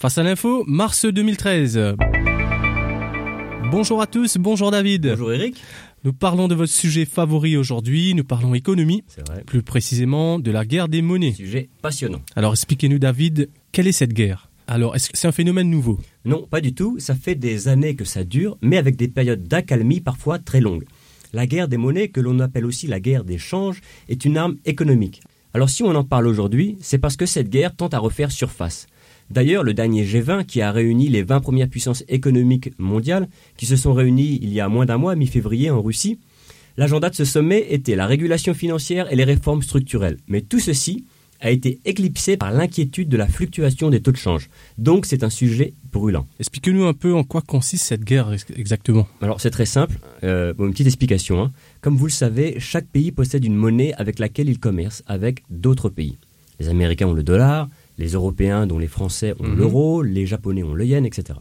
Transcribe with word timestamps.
Face 0.00 0.16
à 0.16 0.22
l'info, 0.22 0.64
mars 0.66 1.04
2013. 1.04 1.94
Bonjour 3.70 4.00
à 4.00 4.06
tous, 4.06 4.38
bonjour 4.38 4.70
David. 4.70 5.06
Bonjour 5.10 5.32
Eric. 5.34 5.62
Nous 6.04 6.14
parlons 6.14 6.48
de 6.48 6.54
votre 6.54 6.72
sujet 6.72 7.04
favori 7.04 7.58
aujourd'hui, 7.58 8.14
nous 8.14 8.24
parlons 8.24 8.54
économie, 8.54 9.04
C'est 9.08 9.28
vrai. 9.28 9.44
plus 9.44 9.62
précisément 9.62 10.38
de 10.38 10.50
la 10.50 10.64
guerre 10.64 10.88
des 10.88 11.02
monnaies. 11.02 11.34
Sujet 11.34 11.68
passionnant. 11.82 12.22
Alors 12.34 12.54
expliquez-nous 12.54 12.98
David, 12.98 13.50
quelle 13.72 13.86
est 13.88 13.92
cette 13.92 14.14
guerre? 14.14 14.48
Alors 14.66 14.96
est-ce 14.96 15.10
que 15.10 15.18
c'est 15.18 15.28
un 15.28 15.32
phénomène 15.32 15.68
nouveau? 15.68 16.00
Non, 16.24 16.46
pas 16.50 16.62
du 16.62 16.72
tout. 16.72 16.98
Ça 16.98 17.14
fait 17.14 17.34
des 17.34 17.68
années 17.68 17.94
que 17.94 18.06
ça 18.06 18.24
dure, 18.24 18.56
mais 18.62 18.78
avec 18.78 18.96
des 18.96 19.08
périodes 19.08 19.46
d'accalmie 19.46 20.00
parfois 20.00 20.38
très 20.38 20.62
longues. 20.62 20.84
La 21.34 21.46
guerre 21.46 21.68
des 21.68 21.76
monnaies, 21.76 22.08
que 22.08 22.20
l'on 22.20 22.38
appelle 22.38 22.64
aussi 22.64 22.86
la 22.86 23.00
guerre 23.00 23.24
des 23.24 23.36
changes, 23.38 23.82
est 24.08 24.24
une 24.24 24.38
arme 24.38 24.56
économique. 24.64 25.20
Alors 25.52 25.68
si 25.68 25.82
on 25.82 25.94
en 25.94 26.04
parle 26.04 26.26
aujourd'hui, 26.26 26.78
c'est 26.80 26.98
parce 26.98 27.16
que 27.18 27.26
cette 27.26 27.50
guerre 27.50 27.76
tente 27.76 27.92
à 27.92 27.98
refaire 27.98 28.32
surface. 28.32 28.86
D'ailleurs, 29.30 29.62
le 29.62 29.74
dernier 29.74 30.04
G20, 30.04 30.44
qui 30.44 30.60
a 30.60 30.72
réuni 30.72 31.08
les 31.08 31.22
20 31.22 31.40
premières 31.40 31.68
puissances 31.68 32.04
économiques 32.08 32.72
mondiales, 32.78 33.28
qui 33.56 33.66
se 33.66 33.76
sont 33.76 33.92
réunies 33.92 34.38
il 34.42 34.52
y 34.52 34.60
a 34.60 34.68
moins 34.68 34.86
d'un 34.86 34.98
mois, 34.98 35.14
mi-février, 35.16 35.70
en 35.70 35.80
Russie, 35.82 36.18
l'agenda 36.76 37.10
de 37.10 37.14
ce 37.14 37.24
sommet 37.24 37.66
était 37.70 37.96
la 37.96 38.06
régulation 38.06 38.54
financière 38.54 39.12
et 39.12 39.16
les 39.16 39.24
réformes 39.24 39.62
structurelles. 39.62 40.18
Mais 40.28 40.40
tout 40.40 40.58
ceci 40.60 41.04
a 41.42 41.50
été 41.50 41.78
éclipsé 41.86 42.36
par 42.36 42.52
l'inquiétude 42.52 43.08
de 43.08 43.16
la 43.16 43.26
fluctuation 43.26 43.88
des 43.88 44.00
taux 44.02 44.12
de 44.12 44.16
change. 44.18 44.50
Donc 44.76 45.06
c'est 45.06 45.24
un 45.24 45.30
sujet 45.30 45.72
brûlant. 45.90 46.26
Expliquez-nous 46.38 46.84
un 46.84 46.92
peu 46.92 47.14
en 47.14 47.24
quoi 47.24 47.40
consiste 47.40 47.84
cette 47.86 48.04
guerre 48.04 48.30
ex- 48.32 48.44
exactement. 48.56 49.08
Alors 49.22 49.40
c'est 49.40 49.50
très 49.50 49.64
simple, 49.64 49.98
Euh, 50.22 50.52
bon, 50.52 50.66
une 50.66 50.72
petite 50.72 50.86
explication. 50.88 51.40
hein. 51.42 51.52
Comme 51.80 51.96
vous 51.96 52.04
le 52.06 52.10
savez, 52.12 52.56
chaque 52.58 52.86
pays 52.88 53.10
possède 53.10 53.42
une 53.44 53.54
monnaie 53.56 53.94
avec 53.94 54.18
laquelle 54.18 54.50
il 54.50 54.58
commerce 54.58 55.02
avec 55.06 55.42
d'autres 55.48 55.88
pays. 55.88 56.18
Les 56.58 56.68
Américains 56.68 57.06
ont 57.06 57.14
le 57.14 57.22
dollar, 57.22 57.70
les 57.98 58.08
Européens 58.12 58.66
dont 58.66 58.78
les 58.78 58.86
Français 58.88 59.34
ont 59.40 59.48
Mhm. 59.48 59.56
l'euro, 59.58 60.02
les 60.02 60.26
Japonais 60.26 60.62
ont 60.62 60.74
le 60.74 60.84
yen, 60.86 61.04
etc. 61.06 61.38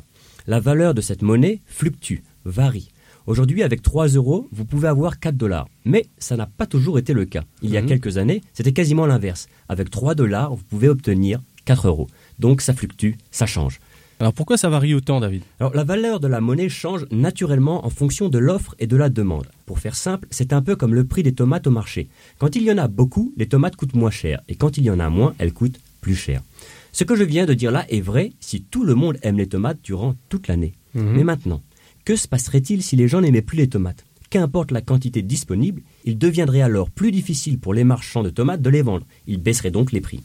La 0.47 0.59
valeur 0.59 0.93
de 0.93 1.01
cette 1.01 1.21
monnaie 1.21 1.59
fluctue, 1.67 2.23
varie. 2.45 2.89
Aujourd'hui, 3.27 3.61
avec 3.61 3.81
3 3.83 4.07
euros, 4.07 4.47
vous 4.51 4.65
pouvez 4.65 4.87
avoir 4.87 5.19
4 5.19 5.37
dollars. 5.37 5.67
Mais 5.85 6.07
ça 6.17 6.35
n'a 6.35 6.47
pas 6.47 6.65
toujours 6.65 6.97
été 6.97 7.13
le 7.13 7.25
cas. 7.25 7.43
Il 7.61 7.69
y 7.69 7.77
a 7.77 7.81
Mhm. 7.81 7.87
quelques 7.87 8.17
années, 8.17 8.41
c'était 8.53 8.71
quasiment 8.73 9.05
l'inverse. 9.05 9.47
Avec 9.67 9.89
3 9.91 10.15
dollars, 10.15 10.55
vous 10.55 10.63
pouvez 10.63 10.89
obtenir 10.89 11.39
4 11.65 11.87
euros. 11.87 12.07
Donc 12.39 12.61
ça 12.61 12.73
fluctue, 12.73 13.11
ça 13.29 13.45
change. 13.45 13.79
Alors 14.21 14.33
pourquoi 14.33 14.57
ça 14.57 14.67
varie 14.67 14.93
autant 14.95 15.19
David? 15.21 15.43
Alors 15.59 15.73
la 15.75 15.83
valeur 15.85 16.19
de 16.19 16.27
la 16.27 16.41
monnaie 16.41 16.67
change 16.67 17.05
naturellement 17.11 17.85
en 17.85 17.89
fonction 17.89 18.27
de 18.27 18.37
l'offre 18.39 18.75
et 18.79 18.87
de 18.87 18.97
la 18.97 19.09
demande. 19.09 19.47
Pour 19.65 19.79
faire 19.79 19.95
simple, 19.95 20.27
c'est 20.31 20.51
un 20.51 20.61
peu 20.61 20.75
comme 20.75 20.93
le 20.95 21.05
prix 21.05 21.23
des 21.23 21.31
tomates 21.33 21.67
au 21.67 21.71
marché. 21.71 22.09
Quand 22.39 22.55
il 22.55 22.63
y 22.63 22.71
en 22.71 22.77
a 22.79 22.87
beaucoup, 22.87 23.31
les 23.37 23.47
tomates 23.47 23.75
coûtent 23.77 23.95
moins 23.95 24.11
cher, 24.11 24.41
et 24.49 24.55
quand 24.55 24.77
il 24.77 24.83
y 24.83 24.89
en 24.89 24.99
a 24.99 25.09
moins, 25.09 25.35
elles 25.37 25.53
coûtent 25.53 25.79
plus 26.01 26.15
cher. 26.15 26.41
Ce 26.91 27.03
que 27.03 27.15
je 27.15 27.23
viens 27.23 27.45
de 27.45 27.53
dire 27.53 27.71
là 27.71 27.85
est 27.89 28.01
vrai 28.01 28.31
si 28.39 28.61
tout 28.61 28.83
le 28.83 28.95
monde 28.95 29.17
aime 29.21 29.37
les 29.37 29.47
tomates 29.47 29.79
durant 29.83 30.15
toute 30.29 30.47
l'année. 30.47 30.73
Mhm. 30.93 31.13
Mais 31.15 31.23
maintenant, 31.23 31.61
que 32.05 32.15
se 32.15 32.27
passerait-il 32.27 32.81
si 32.81 32.95
les 32.95 33.07
gens 33.07 33.21
n'aimaient 33.21 33.41
plus 33.41 33.57
les 33.57 33.69
tomates? 33.69 34.05
Qu'importe 34.29 34.71
la 34.71 34.81
quantité 34.81 35.21
disponible, 35.21 35.81
il 36.05 36.17
deviendrait 36.17 36.61
alors 36.61 36.91
plus 36.91 37.11
difficile 37.11 37.59
pour 37.59 37.73
les 37.73 37.83
marchands 37.83 38.23
de 38.23 38.29
tomates 38.29 38.61
de 38.61 38.69
les 38.69 38.83
vendre. 38.83 39.05
Ils 39.27 39.41
baisseraient 39.41 39.71
donc 39.71 39.91
les 39.91 40.01
prix. 40.01 40.21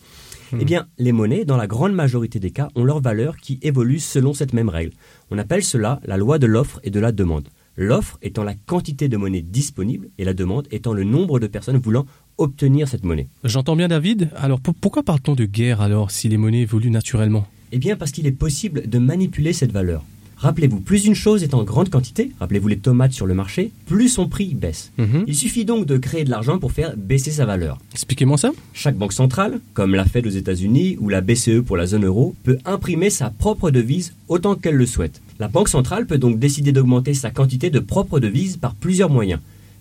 Eh 0.60 0.64
bien, 0.64 0.86
les 0.98 1.12
monnaies, 1.12 1.44
dans 1.44 1.56
la 1.56 1.66
grande 1.66 1.94
majorité 1.94 2.38
des 2.38 2.50
cas, 2.50 2.68
ont 2.76 2.84
leur 2.84 3.00
valeur 3.00 3.36
qui 3.38 3.58
évolue 3.62 3.98
selon 3.98 4.34
cette 4.34 4.52
même 4.52 4.68
règle. 4.68 4.92
On 5.30 5.38
appelle 5.38 5.64
cela 5.64 6.00
la 6.04 6.16
loi 6.16 6.38
de 6.38 6.46
l'offre 6.46 6.80
et 6.84 6.90
de 6.90 7.00
la 7.00 7.12
demande. 7.12 7.48
L'offre 7.76 8.18
étant 8.22 8.44
la 8.44 8.54
quantité 8.54 9.08
de 9.08 9.16
monnaie 9.16 9.42
disponible 9.42 10.08
et 10.18 10.24
la 10.24 10.32
demande 10.34 10.68
étant 10.70 10.92
le 10.92 11.02
nombre 11.04 11.40
de 11.40 11.46
personnes 11.48 11.78
voulant 11.78 12.06
obtenir 12.38 12.86
cette 12.88 13.04
monnaie. 13.04 13.26
J'entends 13.42 13.76
bien 13.76 13.88
David, 13.88 14.30
alors 14.36 14.60
pour- 14.60 14.74
pourquoi 14.74 15.02
parle-t-on 15.02 15.34
de 15.34 15.44
guerre 15.44 15.80
alors 15.80 16.10
si 16.10 16.28
les 16.28 16.36
monnaies 16.36 16.62
évoluent 16.62 16.90
naturellement? 16.90 17.46
Eh 17.72 17.78
bien, 17.78 17.96
parce 17.96 18.12
qu'il 18.12 18.26
est 18.28 18.32
possible 18.32 18.88
de 18.88 18.98
manipuler 18.98 19.52
cette 19.52 19.72
valeur. 19.72 20.04
Rappelez-vous, 20.36 20.80
plus 20.80 21.04
une 21.06 21.14
chose 21.14 21.42
est 21.42 21.54
en 21.54 21.64
grande 21.64 21.90
quantité, 21.90 22.32
rappelez-vous 22.40 22.68
les 22.68 22.78
tomates 22.78 23.12
sur 23.12 23.26
le 23.26 23.34
marché, 23.34 23.70
plus 23.86 24.08
son 24.08 24.28
prix 24.28 24.54
baisse. 24.54 24.92
Mhm. 24.98 25.24
Il 25.26 25.34
suffit 25.34 25.64
donc 25.64 25.86
de 25.86 25.96
créer 25.96 26.24
de 26.24 26.30
l'argent 26.30 26.58
pour 26.58 26.72
faire 26.72 26.96
baisser 26.96 27.30
sa 27.30 27.46
valeur. 27.46 27.78
Expliquez-moi 27.92 28.36
ça 28.36 28.52
Chaque 28.72 28.96
banque 28.96 29.12
centrale, 29.12 29.60
comme 29.72 29.94
la 29.94 30.04
Fed 30.04 30.26
aux 30.26 30.30
États-Unis 30.30 30.96
ou 31.00 31.08
la 31.08 31.20
BCE 31.20 31.62
pour 31.64 31.76
la 31.76 31.86
zone 31.86 32.04
euro, 32.04 32.34
peut 32.42 32.58
imprimer 32.64 33.10
sa 33.10 33.30
propre 33.30 33.70
devise 33.70 34.14
autant 34.28 34.54
qu'elle 34.54 34.76
le 34.76 34.86
souhaite. 34.86 35.20
La 35.38 35.48
banque 35.48 35.68
centrale 35.68 36.06
peut 36.06 36.18
donc 36.18 36.38
décider 36.38 36.72
d'augmenter 36.72 37.14
sa 37.14 37.30
quantité 37.30 37.70
de 37.70 37.80
propres 37.80 38.20
devises 38.20 38.56
par 38.56 38.74
plusieurs 38.74 39.10
moyens. 39.10 39.40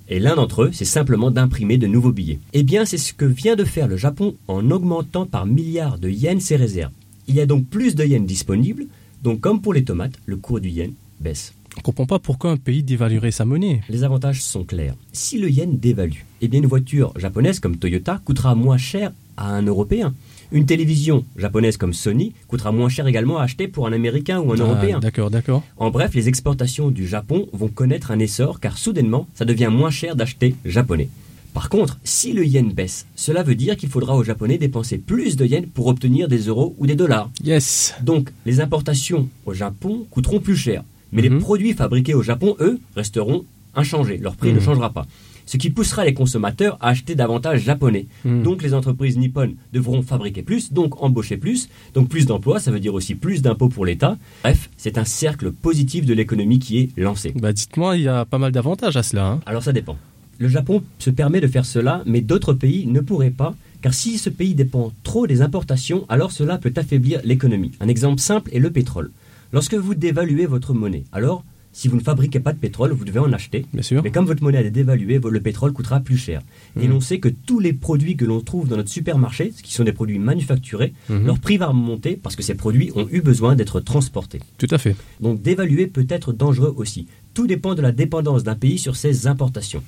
Et 0.09 0.19
l'un 0.19 0.35
d'entre 0.35 0.63
eux, 0.63 0.69
c'est 0.73 0.85
simplement 0.85 1.31
d'imprimer 1.31 1.77
de 1.77 1.87
nouveaux 1.87 2.11
billets. 2.11 2.39
Eh 2.53 2.63
bien, 2.63 2.85
c'est 2.85 2.97
ce 2.97 3.13
que 3.13 3.25
vient 3.25 3.55
de 3.55 3.63
faire 3.63 3.87
le 3.87 3.97
Japon 3.97 4.35
en 4.47 4.69
augmentant 4.69 5.25
par 5.25 5.45
milliards 5.45 5.97
de 5.97 6.09
yens 6.09 6.43
ses 6.43 6.55
réserves. 6.55 6.91
Il 7.27 7.35
y 7.35 7.41
a 7.41 7.45
donc 7.45 7.65
plus 7.67 7.95
de 7.95 8.03
yens 8.03 8.25
disponibles, 8.25 8.87
donc 9.23 9.39
comme 9.39 9.61
pour 9.61 9.73
les 9.73 9.83
tomates, 9.83 10.13
le 10.25 10.37
cours 10.37 10.59
du 10.59 10.69
yen 10.69 10.91
baisse. 11.19 11.53
On 11.77 11.81
comprend 11.81 12.05
pas 12.05 12.19
pourquoi 12.19 12.51
un 12.51 12.57
pays 12.57 12.83
dévaluerait 12.83 13.31
sa 13.31 13.45
monnaie. 13.45 13.81
Les 13.89 14.03
avantages 14.03 14.43
sont 14.43 14.63
clairs. 14.63 14.93
Si 15.11 15.39
le 15.39 15.49
yen 15.49 15.77
dévalue, 15.79 16.19
eh 16.41 16.47
bien 16.47 16.59
une 16.59 16.67
voiture 16.67 17.13
japonaise 17.17 17.59
comme 17.59 17.77
Toyota 17.77 18.21
coûtera 18.23 18.53
moins 18.53 18.77
cher 18.77 19.11
à 19.37 19.49
un 19.55 19.63
Européen. 19.63 20.13
Une 20.51 20.67
télévision 20.67 21.25
japonaise 21.35 21.77
comme 21.77 21.93
Sony 21.93 22.33
coûtera 22.47 22.71
moins 22.71 22.89
cher 22.89 23.07
également 23.07 23.39
à 23.39 23.43
acheter 23.43 23.67
pour 23.67 23.87
un 23.87 23.93
Américain 23.93 24.39
ou 24.39 24.51
un 24.51 24.57
Ah, 24.59 24.63
Européen. 24.63 24.99
D'accord, 24.99 25.31
d'accord. 25.31 25.63
En 25.77 25.89
bref, 25.89 26.13
les 26.13 26.27
exportations 26.27 26.91
du 26.91 27.07
Japon 27.07 27.47
vont 27.53 27.69
connaître 27.69 28.11
un 28.11 28.19
essor 28.19 28.59
car 28.59 28.77
soudainement, 28.77 29.27
ça 29.33 29.45
devient 29.45 29.69
moins 29.71 29.89
cher 29.89 30.15
d'acheter 30.15 30.53
japonais. 30.65 31.09
Par 31.53 31.69
contre, 31.69 31.99
si 32.03 32.33
le 32.33 32.45
yen 32.45 32.71
baisse, 32.73 33.05
cela 33.15 33.43
veut 33.43 33.55
dire 33.55 33.77
qu'il 33.77 33.89
faudra 33.89 34.15
aux 34.15 34.23
Japonais 34.23 34.57
dépenser 34.57 34.97
plus 34.97 35.35
de 35.35 35.45
yens 35.45 35.67
pour 35.73 35.87
obtenir 35.87 36.27
des 36.27 36.39
euros 36.47 36.75
ou 36.79 36.87
des 36.87 36.95
dollars. 36.95 37.29
Yes 37.43 37.93
Donc, 38.01 38.31
les 38.45 38.59
importations 38.59 39.29
au 39.45 39.53
Japon 39.53 40.05
coûteront 40.09 40.39
plus 40.39 40.55
cher. 40.57 40.83
Mais 41.11 41.21
Mhm. 41.21 41.33
les 41.33 41.39
produits 41.39 41.73
fabriqués 41.73 42.15
au 42.15 42.23
Japon, 42.23 42.55
eux, 42.59 42.79
resteront 42.95 43.45
inchangés. 43.75 44.17
Leur 44.17 44.35
prix 44.35 44.49
Mhm. 44.49 44.55
ne 44.55 44.59
changera 44.61 44.89
pas. 44.91 45.05
Ce 45.45 45.57
qui 45.57 45.69
poussera 45.69 46.05
les 46.05 46.13
consommateurs 46.13 46.77
à 46.79 46.87
acheter 46.89 47.15
davantage 47.15 47.61
japonais. 47.61 48.07
Mhm. 48.25 48.43
Donc, 48.43 48.63
les 48.63 48.73
entreprises 48.73 49.17
nippones 49.17 49.55
devront 49.73 50.01
fabriquer 50.01 50.41
plus, 50.41 50.71
donc 50.73 51.03
embaucher 51.03 51.37
plus. 51.37 51.67
Donc, 51.93 52.07
plus 52.09 52.25
d'emplois, 52.25 52.59
ça 52.61 52.71
veut 52.71 52.79
dire 52.79 52.93
aussi 52.95 53.13
plus 53.13 53.41
d'impôts 53.41 53.67
pour 53.69 53.85
l'État. 53.85 54.17
Bref, 54.43 54.69
c'est 54.77 54.97
un 54.97 55.03
cercle 55.05 55.51
positif 55.51 56.05
de 56.05 56.13
l'économie 56.13 56.59
qui 56.59 56.79
est 56.79 56.89
lancé. 56.97 57.33
Bah 57.35 57.51
dites-moi, 57.53 57.97
il 57.97 58.03
y 58.03 58.07
a 58.07 58.25
pas 58.25 58.37
mal 58.39 58.51
d'avantages 58.53 58.95
à 58.97 59.03
cela. 59.03 59.27
hein. 59.27 59.41
Alors 59.45 59.61
ça 59.61 59.73
dépend. 59.73 59.97
Le 60.43 60.49
Japon 60.49 60.83
se 60.99 61.09
permet 61.09 61.39
de 61.39 61.47
faire 61.47 61.65
cela, 61.65 62.03
mais 62.05 62.19
d'autres 62.19 62.53
pays 62.53 62.85
ne 62.85 62.99
pourraient 62.99 63.29
pas, 63.31 63.55
car 63.81 63.93
si 63.93 64.17
ce 64.17 64.29
pays 64.29 64.55
dépend 64.55 64.91
trop 65.03 65.25
des 65.25 65.41
importations, 65.41 66.03
alors 66.09 66.33
cela 66.33 66.57
peut 66.57 66.73
affaiblir 66.75 67.21
l'économie. 67.23 67.71
Un 67.79 67.87
exemple 67.87 68.19
simple 68.19 68.49
est 68.53 68.59
le 68.59 68.69
pétrole. 68.69 69.11
Lorsque 69.53 69.75
vous 69.75 69.95
dévaluez 69.95 70.45
votre 70.45 70.73
monnaie, 70.73 71.05
alors 71.13 71.45
si 71.71 71.87
vous 71.87 71.95
ne 71.95 72.01
fabriquez 72.01 72.41
pas 72.41 72.51
de 72.51 72.57
pétrole, 72.57 72.91
vous 72.91 73.05
devez 73.05 73.19
en 73.19 73.31
acheter. 73.31 73.65
Bien 73.73 73.81
sûr. 73.83 74.03
Mais 74.03 74.11
comme 74.11 74.25
votre 74.25 74.43
monnaie 74.43 74.65
est 74.65 74.69
dévaluée, 74.69 75.17
le 75.23 75.39
pétrole 75.39 75.71
coûtera 75.71 76.01
plus 76.01 76.17
cher. 76.17 76.41
Et 76.77 76.87
Mhm. 76.87 76.91
l'on 76.91 76.99
sait 76.99 77.19
que 77.19 77.29
tous 77.29 77.61
les 77.61 77.71
produits 77.71 78.17
que 78.17 78.25
l'on 78.25 78.41
trouve 78.41 78.67
dans 78.67 78.75
notre 78.75 78.89
supermarché, 78.91 79.53
qui 79.63 79.73
sont 79.73 79.85
des 79.85 79.93
produits 79.93 80.19
manufacturés, 80.19 80.93
Mhm. 81.09 81.25
leur 81.25 81.39
prix 81.39 81.55
va 81.55 81.67
remonter 81.67 82.17
parce 82.21 82.35
que 82.35 82.43
ces 82.43 82.55
produits 82.55 82.91
ont 82.97 83.07
eu 83.09 83.21
besoin 83.21 83.55
d'être 83.55 83.79
transportés. 83.79 84.39
Tout 84.57 84.67
à 84.71 84.77
fait. 84.77 84.97
Donc 85.21 85.41
dévaluer 85.41 85.87
peut 85.87 86.05
être 86.09 86.33
dangereux 86.33 86.73
aussi. 86.75 87.07
Tout 87.33 87.47
dépend 87.47 87.75
de 87.75 87.81
la 87.81 87.93
dépendance 87.93 88.43
d'un 88.43 88.55
pays 88.55 88.77
sur 88.77 88.97
ses 88.97 89.25
importations. 89.27 89.81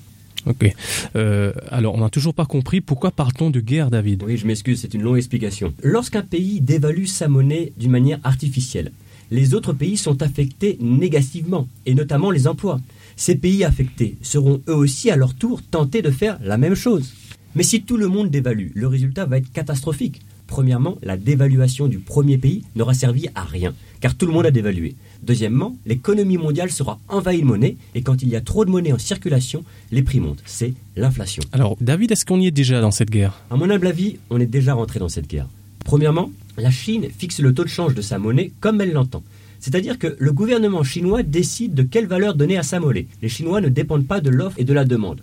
Ok. 0.46 0.74
Euh, 1.16 1.52
alors, 1.70 1.96
on 1.96 2.02
n'a 2.02 2.10
toujours 2.10 2.34
pas 2.34 2.46
compris 2.46 2.82
pourquoi 2.82 3.12
parle-t-on 3.12 3.50
de 3.50 3.60
guerre, 3.60 3.90
David? 3.90 4.24
Oui, 4.24 4.38
je 4.38 4.46
m'excuse, 4.46 4.82
c'est 4.82 4.94
une 4.94 5.02
longue 5.02 5.18
explication. 5.18 5.74
Lorsqu'un 5.82 6.22
pays 6.22 6.62
dévalue 6.62 7.06
sa 7.06 7.28
monnaie 7.28 7.74
d'une 7.78 7.92
manière 7.92 8.20
artificielle, 8.24 8.92
les 9.32 9.54
autres 9.54 9.74
pays 9.74 9.98
sont 9.98 10.22
affectés 10.22 10.78
négativement, 10.80 11.68
et 11.86 11.96
notamment 11.96 12.32
les 12.32 12.48
emplois. 12.48 12.80
Ces 13.16 13.36
pays 13.36 13.64
affectés 13.64 14.18
seront 14.22 14.62
eux 14.68 14.76
aussi 14.76 15.10
à 15.10 15.16
leur 15.16 15.34
tour 15.34 15.62
tentés 15.64 16.02
de 16.02 16.12
faire 16.12 16.38
la 16.44 16.58
même 16.58 16.76
chose. 16.76 17.14
Mais 17.56 17.64
si 17.64 17.82
tout 17.82 17.98
le 17.98 18.08
monde 18.08 18.30
dévalue, 18.30 18.70
le 18.76 18.88
résultat 18.88 19.26
va 19.26 19.38
être 19.38 19.52
catastrophique. 19.52 20.22
Premièrement, 20.48 20.98
la 21.02 21.18
dévaluation 21.18 21.88
du 21.88 22.00
premier 22.00 22.38
pays 22.38 22.64
n'aura 22.76 22.94
servi 22.94 23.28
à 23.36 23.44
rien, 23.44 23.74
car 24.00 24.16
tout 24.16 24.26
le 24.26 24.34
monde 24.34 24.46
a 24.46 24.52
dévalué. 24.52 24.96
Deuxièmement, 25.24 25.76
l'économie 25.86 26.38
mondiale 26.38 26.72
sera 26.72 27.00
envahie 27.08 27.42
de 27.42 27.46
monnaie, 27.46 27.78
et 27.96 28.02
quand 28.02 28.22
il 28.22 28.30
y 28.30 28.36
a 28.36 28.42
trop 28.42 28.64
de 28.64 28.70
monnaie 28.70 28.94
en 28.94 29.00
circulation, 29.00 29.64
les 29.92 30.04
prix 30.04 30.20
montent. 30.20 30.44
C'est 30.46 30.74
l'inflation. 30.96 31.42
Alors, 31.52 31.78
David, 31.82 32.12
est-ce 32.12 32.26
qu'on 32.26 32.40
y 32.40 32.48
est 32.48 32.52
déjà 32.52 32.80
dans 32.82 32.92
cette 32.92 33.10
guerre? 33.10 33.42
À 33.50 33.56
mon 33.56 33.70
humble 33.70 33.88
avis, 33.88 34.18
on 34.30 34.40
est 34.40 34.46
déjà 34.46 34.76
rentré 34.76 35.00
dans 35.00 35.10
cette 35.10 35.28
guerre. 35.28 35.48
Premièrement, 35.84 36.32
la 36.58 36.72
Chine 36.72 37.08
fixe 37.18 37.40
le 37.40 37.54
taux 37.54 37.64
de 37.64 37.70
change 37.70 37.96
de 37.96 38.02
sa 38.02 38.20
monnaie 38.20 38.52
comme 38.60 38.82
elle 38.82 38.94
l'entend. 38.94 39.24
C'est-à-dire 39.60 39.98
que 39.98 40.16
le 40.20 40.32
gouvernement 40.32 40.84
chinois 40.84 41.24
décide 41.24 41.74
de 41.74 41.82
quelle 41.82 42.06
valeur 42.06 42.36
donner 42.36 42.58
à 42.58 42.64
sa 42.64 42.80
monnaie. 42.80 43.08
Les 43.24 43.30
Chinois 43.30 43.62
ne 43.62 43.70
dépendent 43.70 44.06
pas 44.06 44.22
de 44.22 44.30
l'offre 44.30 44.60
et 44.60 44.64
de 44.64 44.74
la 44.74 44.86
demande. 44.86 45.22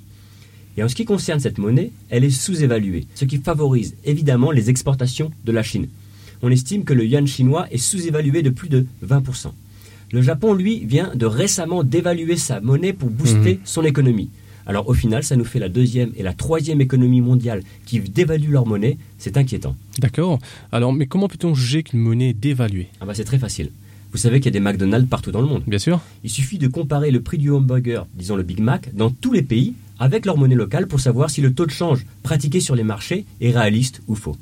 Et 0.76 0.82
en 0.82 0.88
ce 0.88 0.94
qui 0.94 1.04
concerne 1.04 1.40
cette 1.40 1.58
monnaie, 1.58 1.90
elle 2.08 2.24
est 2.24 2.30
sous-évaluée, 2.30 3.06
ce 3.14 3.24
qui 3.24 3.38
favorise 3.38 3.94
évidemment 4.04 4.50
les 4.50 4.70
exportations 4.70 5.30
de 5.44 5.52
la 5.52 5.62
Chine. 5.62 5.88
On 6.42 6.50
estime 6.50 6.84
que 6.84 6.94
le 6.94 7.04
yuan 7.04 7.26
chinois 7.26 7.66
est 7.70 7.78
sous-évalué 7.78 8.42
de 8.42 8.50
plus 8.50 8.68
de 8.68 8.86
20%. 9.06 9.52
Le 10.12 10.22
Japon, 10.22 10.54
lui, 10.54 10.84
vient 10.84 11.12
de 11.14 11.26
récemment 11.26 11.84
dévaluer 11.84 12.36
sa 12.36 12.60
monnaie 12.60 12.92
pour 12.92 13.10
booster 13.10 13.60
son 13.64 13.84
économie. 13.84 14.30
Alors 14.66 14.88
au 14.88 14.94
final, 14.94 15.24
ça 15.24 15.36
nous 15.36 15.44
fait 15.44 15.58
la 15.58 15.68
deuxième 15.68 16.12
et 16.16 16.22
la 16.22 16.34
troisième 16.34 16.80
économie 16.80 17.20
mondiale 17.20 17.62
qui 17.86 18.00
dévaluent 18.00 18.52
leur 18.52 18.66
monnaie. 18.66 18.98
C'est 19.18 19.36
inquiétant. 19.36 19.74
D'accord. 19.98 20.38
Alors, 20.70 20.92
mais 20.92 21.06
comment 21.06 21.28
peut-on 21.28 21.54
juger 21.54 21.82
qu'une 21.82 22.00
monnaie 22.00 22.30
est 22.30 22.34
dévaluée? 22.34 22.88
Ah 23.00 23.06
bah 23.06 23.14
c'est 23.14 23.24
très 23.24 23.38
facile. 23.38 23.70
Vous 24.12 24.18
savez 24.18 24.40
qu'il 24.40 24.46
y 24.46 24.56
a 24.56 24.60
des 24.60 24.60
McDonald's 24.60 25.08
partout 25.08 25.32
dans 25.32 25.40
le 25.40 25.48
monde. 25.48 25.62
Bien 25.66 25.78
sûr. 25.78 26.00
Il 26.22 26.30
suffit 26.30 26.58
de 26.58 26.68
comparer 26.68 27.10
le 27.10 27.22
prix 27.22 27.38
du 27.38 27.50
hamburger, 27.50 28.06
disons 28.14 28.36
le 28.36 28.42
Big 28.42 28.60
Mac, 28.60 28.94
dans 28.94 29.10
tous 29.10 29.32
les 29.32 29.42
pays 29.42 29.74
avec 30.02 30.26
leur 30.26 30.36
monnaie 30.36 30.56
locale 30.56 30.88
pour 30.88 30.98
savoir 30.98 31.30
si 31.30 31.40
le 31.40 31.54
taux 31.54 31.64
de 31.64 31.70
change 31.70 32.04
pratiqué 32.24 32.58
sur 32.58 32.74
les 32.74 32.82
marchés 32.82 33.24
est 33.40 33.52
réaliste 33.52 34.02
ou 34.08 34.16
faux. 34.16 34.36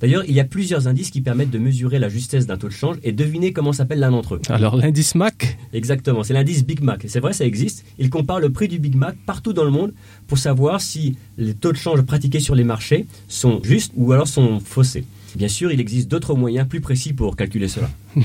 D'ailleurs, 0.00 0.22
il 0.28 0.34
y 0.34 0.38
a 0.38 0.44
plusieurs 0.44 0.86
indices 0.86 1.10
qui 1.10 1.20
permettent 1.20 1.50
de 1.50 1.58
mesurer 1.58 1.98
la 1.98 2.08
justesse 2.08 2.46
d'un 2.46 2.56
taux 2.56 2.68
de 2.68 2.72
change 2.72 2.98
et 3.02 3.10
deviner 3.10 3.52
comment 3.52 3.72
s'appelle 3.72 3.98
l'un 3.98 4.12
d'entre 4.12 4.36
eux. 4.36 4.42
Alors, 4.48 4.76
l'indice 4.76 5.16
Mac 5.16 5.58
Exactement, 5.72 6.22
c'est 6.22 6.34
l'indice 6.34 6.64
Big 6.64 6.82
Mac. 6.82 7.04
C'est 7.08 7.18
vrai, 7.18 7.32
ça 7.32 7.44
existe. 7.44 7.84
Il 7.98 8.10
compare 8.10 8.38
le 8.38 8.50
prix 8.50 8.68
du 8.68 8.78
Big 8.78 8.94
Mac 8.94 9.16
partout 9.26 9.52
dans 9.52 9.64
le 9.64 9.70
monde 9.70 9.92
pour 10.28 10.38
savoir 10.38 10.80
si 10.80 11.16
les 11.36 11.54
taux 11.54 11.72
de 11.72 11.76
change 11.76 12.02
pratiqués 12.02 12.40
sur 12.40 12.54
les 12.54 12.64
marchés 12.64 13.06
sont 13.26 13.60
justes 13.64 13.92
ou 13.96 14.12
alors 14.12 14.28
sont 14.28 14.60
faussés. 14.60 15.04
Bien 15.36 15.48
sûr, 15.48 15.72
il 15.72 15.80
existe 15.80 16.10
d'autres 16.10 16.34
moyens 16.34 16.68
plus 16.68 16.80
précis 16.80 17.12
pour 17.12 17.36
calculer 17.36 17.68
cela. 17.68 17.90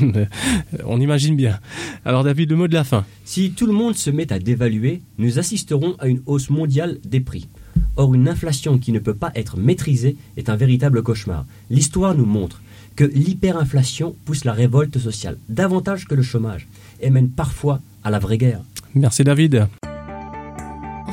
On 0.86 1.00
imagine 1.00 1.36
bien. 1.36 1.60
Alors 2.06 2.24
David, 2.24 2.50
le 2.50 2.56
mot 2.56 2.68
de 2.68 2.74
la 2.74 2.84
fin. 2.84 3.06
Si 3.26 3.52
tout 3.52 3.66
le 3.66 3.74
monde 3.74 3.96
se 3.96 4.10
met 4.10 4.32
à 4.34 4.40
dévaluer, 4.40 5.02
nous 5.18 5.40
assisterons 5.40 5.96
à 6.00 6.08
une 6.08 6.22
hausse 6.26 6.50
mondiale 6.50 6.98
des 7.06 7.20
prix. 7.20 7.48
Or, 7.96 8.14
une 8.14 8.28
inflation 8.28 8.78
qui 8.78 8.92
ne 8.92 9.00
peut 9.00 9.16
pas 9.16 9.32
être 9.36 9.58
maîtrisée 9.58 10.18
est 10.36 10.50
un 10.50 10.56
véritable 10.56 11.02
cauchemar. 11.02 11.46
L'histoire 11.70 12.16
nous 12.16 12.26
montre 12.26 12.62
que 12.96 13.06
l'hyperinflation 13.06 14.16
pousse 14.26 14.44
la 14.44 14.54
révolte 14.54 15.00
sociale 15.00 15.38
davantage 15.50 16.06
que 16.06 16.16
le 16.16 16.24
chômage 16.24 16.68
et 17.00 17.10
mène 17.10 17.30
parfois 17.30 17.82
à 18.04 18.12
la 18.12 18.20
vraie 18.20 18.38
guerre. 18.38 18.62
Merci 18.96 19.24
David. 19.24 19.68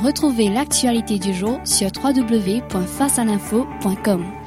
Retrouvez 0.03 0.49
l'actualité 0.49 1.19
du 1.19 1.33
jour 1.33 1.61
sur 1.63 1.89
www.facealinfo.com. 2.03 4.44